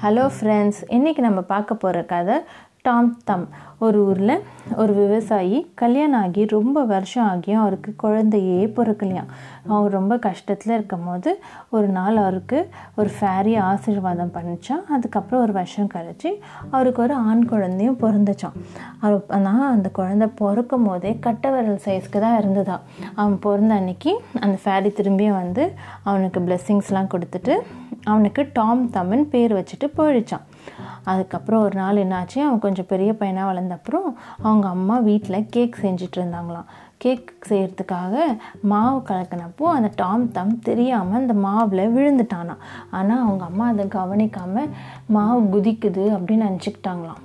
Hello 0.00 0.22
friends 0.28 0.78
இன்றைக்கி 0.88 1.20
நம்ம 1.20 1.40
பார்க்க 1.42 1.74
போகிற 1.74 1.98
கதை 2.04 2.36
டாம் 2.84 3.08
தம் 3.24 3.42
ஒரு 3.78 3.98
ஊரில் 4.06 4.32
ஒரு 4.76 4.92
விவசாயி 4.92 5.70
கல்யாணம் 5.74 6.20
ஆகி 6.20 6.44
ரொம்ப 6.46 6.84
வருஷம் 6.84 7.26
ஆகியும் 7.26 7.60
அவருக்கு 7.60 7.90
குழந்தையே 7.96 8.66
பிறக்கலையாம். 8.76 9.28
அவர் 9.68 9.90
ரொம்ப 9.90 10.16
கஷ்டத்தில் 10.16 10.72
இருக்கும் 10.72 11.04
போது 11.04 11.30
ஒரு 11.70 11.88
நாள் 11.88 12.16
அவருக்கு 12.16 12.58
ஒரு 12.96 13.10
ஃபேரி 13.20 13.54
ஆசீர்வாதம் 13.62 14.32
பண்ணிச்சான் 14.32 14.84
அதுக்கப்புறம் 14.88 15.42
ஒரு 15.42 15.52
வருஷம் 15.52 15.90
கழிச்சு 15.94 16.30
அவருக்கு 16.70 17.02
ஒரு 17.02 17.14
ஆண் 17.14 17.44
குழந்தையும் 17.44 18.00
பிறந்துச்சான் 18.00 18.56
அவர் 19.00 19.20
ஆனால் 19.28 19.70
அந்த 19.70 19.90
குழந்தை 19.90 20.28
பிறக்கும் 20.34 20.84
போதே 20.84 21.18
கட்டவரல் 21.26 21.84
சைஸ்க்கு 21.84 22.20
தான் 22.20 22.38
இருந்ததா 22.38 22.78
அவன் 23.14 23.38
பிறந்த 23.38 23.74
அன்னைக்கு 23.74 24.14
அந்த 24.40 24.58
ஃபேரி 24.64 24.92
திரும்பியும் 24.92 25.40
வந்து 25.42 25.66
அவனுக்கு 26.02 26.40
பிளெஸ்ஸிங்ஸ்லாம் 26.40 27.12
கொடுத்துட்டு 27.14 27.56
அவனுக்கு 28.04 28.50
டாம் 28.52 28.90
தம்னு 28.90 29.24
பேர் 29.26 29.52
வச்சுட்டு 29.52 29.86
போயிடுச்சான் 29.96 30.46
அதுக்கப்புறம் 31.04 31.62
ஒரு 31.62 31.76
நாள் 31.76 31.96
என்னாச்சு 31.96 32.38
அவன் 32.38 32.58
கொஞ்சம் 32.58 32.86
பெரிய 32.88 33.14
பையனாக 33.14 33.52
வளர்ந்தப்புறம் 33.52 34.14
அவங்க 34.42 34.68
அம்மா 34.68 34.98
வீட்டில் 34.98 35.46
கேக் 35.50 35.76
செஞ்சுட்டு 35.82 36.18
இருந்தாங்களாம். 36.18 36.68
கேக் 36.96 37.32
செய்கிறதுக்காக 37.48 38.14
மாவு 38.62 38.98
கலக்கினப்போ 38.98 39.62
அந்த 39.62 39.90
டாம் 39.94 40.32
தம் 40.32 40.58
தெரியாமல் 40.58 41.20
அந்த 41.20 41.34
மாவில் 41.34 41.94
விழுந்துட்டானா. 41.96 42.56
ஆனால் 42.90 43.22
அவங்க 43.22 43.44
அம்மா 43.44 43.66
அதை 43.66 43.88
கவனிக்காமல் 43.88 44.68
மாவு 45.06 45.40
குதிக்குது 45.40 46.04
அப்படின்னு 46.16 46.46
நினச்சிக்கிட்டாங்களாம். 46.48 47.22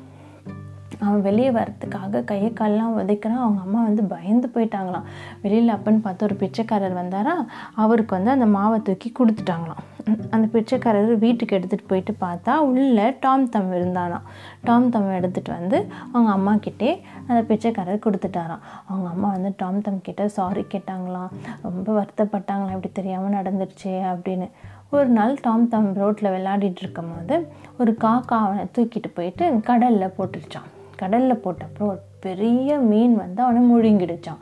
அவன் 1.00 1.22
வெளியே 1.22 1.50
வரத்துக்காக 1.50 2.24
கையை 2.24 2.52
கால்லாம் 2.52 2.96
உதைக்கிறான். 2.98 3.44
அவங்க 3.46 3.62
அம்மா 3.62 3.84
வந்து 3.84 4.04
பயந்து 4.04 4.52
போயிட்டாங்களாம். 4.54 5.10
வெளியில் 5.42 5.74
அப்பன்னு 5.74 6.02
பார்த்து 6.02 6.26
ஒரு 6.26 6.36
பிச்சைக்காரர் 6.36 7.06
வந்தாரா 7.06 7.46
அவருக்கு 7.76 8.16
வந்து 8.16 8.32
அந்த 8.32 8.46
மாவை 8.60 8.82
தூக்கி 8.82 9.12
கொடுத்துட்டாங்களாம். 9.20 9.84
அந்த 10.30 10.46
பிச்சைக்காரர் 10.54 11.12
வீட்டுக்கு 11.18 11.58
எடுத்துகிட்டு 11.58 11.88
போயிட்டு 11.88 12.14
பார்த்தா 12.20 12.54
உள்ளே 12.68 13.06
டாம் 13.20 13.50
தம் 13.50 13.72
இருந்தானாம் 13.74 14.26
டாம் 14.64 14.90
தம் 14.90 15.10
எடுத்துகிட்டு 15.10 15.52
வந்து 15.60 15.78
அவங்க 16.12 16.32
அம்மா 16.32 16.54
கிட்டே 16.56 16.92
அந்த 17.28 17.42
பிச்சைக்காரர் 17.42 18.06
கொடுத்துட்டாராம். 18.06 18.64
அவங்க 18.88 19.08
அம்மா 19.10 19.32
வந்து 19.32 19.52
டாம் 19.58 19.82
தம் 19.82 20.02
கிட்ட 20.02 20.28
சாரி 20.28 20.66
கேட்டாங்களாம். 20.74 21.32
ரொம்ப 21.62 21.88
வருத்தப்பட்டாங்களாம். 22.00 22.76
இப்படி 22.78 22.92
தெரியாமல் 22.94 23.38
நடந்துருச்சு 23.40 23.94
அப்படின்னு. 24.14 24.50
ஒரு 24.90 25.10
நாள் 25.10 25.36
டாம் 25.42 25.68
தம் 25.68 25.94
ரோட்டில் 25.94 26.34
விளையாடிட்டு 26.34 26.82
இருக்கும் 26.82 27.12
போது 27.14 27.36
ஒரு 27.78 27.92
காக்கா 28.04 28.36
அவனை 28.46 28.66
தூக்கிட்டு 28.78 29.10
போயிட்டு 29.14 29.46
கடலில் 29.62 30.14
போட்டுருச்சான் 30.18 30.70
கடலில் 30.98 31.42
போட்டப்புறம் 31.46 31.90
ஒரு 31.94 32.02
பெரிய 32.20 32.78
மீன் 32.80 33.16
வந்து 33.16 33.42
அவனை 33.44 33.62
முழுங்கிடுச்சான் 33.72 34.42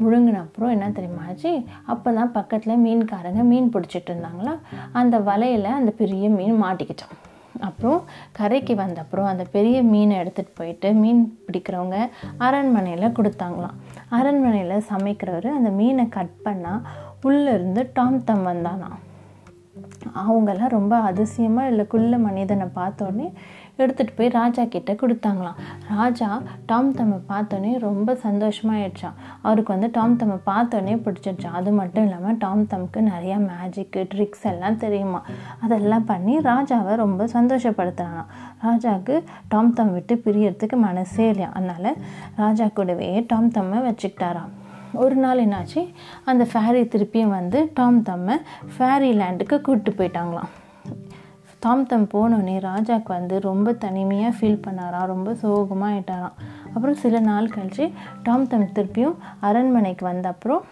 முழுங்கின 0.00 0.40
அப்புறம் 0.40 0.70
என்ன 0.70 0.88
தெரியுமாச்சு 0.88 1.64
அப்போ 1.86 2.12
தான் 2.12 2.32
பக்கத்தில் 2.32 2.82
மீன்காரங்க 2.84 3.42
மீன் 3.42 3.72
பிடிச்சிட்டு 3.74 4.10
இருந்தாங்களா? 4.10 4.54
அந்த 4.92 5.18
வலையில் 5.20 5.64
அந்த 5.64 5.90
பெரிய 5.90 6.28
மீன் 6.28 6.62
மாட்டிக்கிட்டோம் 6.62 7.14
அப்புறம் 7.60 8.00
கரைக்கு 8.32 8.74
வந்த 8.74 9.00
அப்புறம் 9.00 9.26
அந்த 9.26 9.44
பெரிய 9.44 9.82
மீனை 9.82 10.18
எடுத்துகிட்டு 10.18 10.54
போயிட்டு 10.54 10.92
மீன் 10.92 11.38
பிடிக்கிறவங்க 11.46 11.98
அரண்மனையில் 12.38 13.16
கொடுத்தாங்களாம். 13.18 13.76
அரண்மனையில் 14.10 14.86
சமைக்கிறவர் 14.90 15.46
அந்த 15.46 15.70
மீனை 15.70 16.08
கட் 16.08 16.36
பண்ணால் 16.44 16.84
உள்ளேருந்து 17.22 17.90
டாம் 17.92 18.24
தம் 18.24 18.46
வந்தானா 18.46 18.90
அவங்கெல்லாம் 20.14 20.68
ரொம்ப 20.68 20.96
அதிசயமாக 21.00 21.68
இல்லை 21.68 21.86
குள்ள 21.86 22.18
மனிதனை 22.18 22.66
பார்த்தோன்னே 22.74 23.32
எடுத்துகிட்டு 23.78 24.14
போய் 24.16 24.30
ராஜா 24.36 24.62
கிட்டே 24.64 24.94
கொடுத்தாங்களாம். 25.00 25.58
ராஜா 25.96 26.28
டாம் 26.70 26.90
தம்மை 26.98 27.18
பார்த்தோன்னே 27.30 27.72
ரொம்ப 27.78 28.16
சந்தோஷமாயிடுச்சான் 28.26 29.16
அவருக்கு 29.42 29.74
வந்து 29.74 29.90
டாம் 29.96 30.16
தம்மை 30.16 30.38
பார்த்தோன்னே 30.50 30.94
பிடிச்சிருச்சான் 31.06 31.58
அது 31.60 31.70
மட்டும் 31.80 32.04
இல்லாமல் 32.06 32.38
டாம் 32.44 32.64
தம்க்கு 32.72 33.02
நிறையா 33.12 33.38
மேஜிக்கு 33.50 34.02
ட்ரிக்ஸ் 34.14 34.46
எல்லாம் 34.52 34.80
தெரியுமா? 34.84 35.22
அதெல்லாம் 35.60 36.08
பண்ணி 36.12 36.36
ராஜாவை 36.50 36.94
ரொம்ப 37.04 37.28
சந்தோஷப்படுத்துகிறானாம் 37.36 38.30
ராஜாவுக்கு 38.66 39.16
டாம் 39.54 39.72
தம் 39.78 39.92
விட்டு 39.92 40.16
பிரியறதுக்கு 40.26 40.78
மனசே 40.88 41.28
இல்லையா? 41.28 41.52
அதனால் 41.54 41.90
ராஜா 42.42 42.68
கூடவே 42.78 43.08
டாம் 43.32 43.54
தம்மை 43.56 43.80
வச்சுக்கிட்டாராம். 43.88 44.52
ஒரு 45.04 45.16
நாள் 45.22 45.44
என்னாச்சு? 45.44 45.80
அந்த 46.30 46.46
ஃபேரி 46.50 46.82
திருப்பியும் 46.92 47.36
வந்து 47.38 47.60
டாம் 47.78 48.02
தம்மை 48.02 48.36
ஃபேரி 48.74 49.10
லேண்டுக்கு 49.22 49.56
கூப்பிட்டு 49.60 49.92
போயிட்டாங்களாம். 49.98 50.52
டாம் 51.64 51.82
தம் 51.90 52.06
போனோடனே 52.12 52.54
ராஜாவுக்கு 52.70 53.10
வந்து 53.16 53.36
ரொம்ப 53.46 53.68
தனிமையாக 53.84 54.32
ஃபீல் 54.36 54.64
பண்ணாராம் 54.64 55.10
ரொம்ப 55.12 55.30
சோகமாக 55.42 55.90
ஆயிட்டாராம் 55.90 56.34
அப்புறம் 56.72 56.98
சில 57.02 57.20
நாள் 57.28 57.52
கழித்து 57.54 57.84
டாம் 58.26 58.48
தம் 58.52 58.72
திருப்பியும் 58.76 59.14
அரண்மனைக்கு 59.48 60.04
வந்த 60.08 60.28
அப்புறம் 60.34 60.62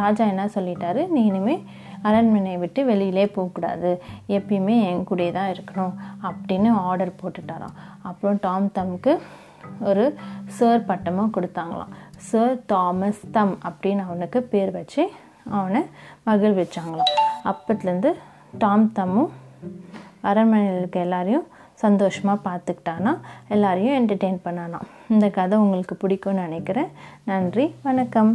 ராஜா 0.00 0.24
என்ன 0.32 0.44
சொல்லிட்டாரு? 0.56 1.02
நீ 1.14 1.20
இனிமேல் 1.30 1.62
அரண்மனையை 2.08 2.58
விட்டு 2.62 2.80
வெளியிலே 2.90 3.24
போகக்கூடாது. 3.36 3.90
எப்பயுமே 4.36 4.76
என் 4.88 5.06
கூடயே 5.10 5.32
தான் 5.36 5.50
இருக்கணும் 5.54 5.94
அப்படின்னு 6.28 6.70
ஆர்டர் 6.88 7.12
போட்டுட்டாராம். 7.20 7.76
அப்புறம் 8.10 8.38
டாம் 8.46 8.68
தம்க்கு 8.78 9.14
ஒரு 9.90 10.04
சர் 10.58 10.84
பட்டமும் 10.90 11.32
கொடுத்தாங்களாம். 11.36 11.94
சர் 12.28 12.58
தாமஸ் 12.72 13.22
தம் 13.36 13.54
அப்படின்னு 13.70 14.04
அவனுக்கு 14.08 14.42
பேர் 14.52 14.72
வச்சு 14.78 15.04
அவனை 15.58 15.82
மகிழ்விச்சாங்களாம். 16.28 17.14
அப்பத்துலேருந்து 17.52 18.12
டாம் 18.64 18.86
தம்மும் 18.98 19.32
அரண்மனையில் 20.24 20.78
இருக்க 20.78 21.00
எல்லாரையும் 21.00 21.46
சந்தோஷமாக 21.74 22.44
பார்த்துக்கிட்டானா? 22.46 23.12
எல்லாரையும் 23.48 23.96
என்டர்டெயின் 23.98 24.40
பண்ணானா? 24.44 24.80
இந்த 25.08 25.28
கதை 25.28 25.58
உங்களுக்கு 25.58 25.96
பிடிக்கும்னு 26.02 26.44
நினைக்கிறேன். 26.46 26.90
நன்றி 27.24 27.74
வணக்கம். 27.82 28.32